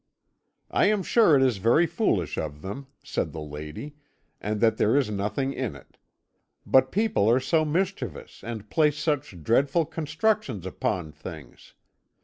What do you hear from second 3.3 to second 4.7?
the lady, 'and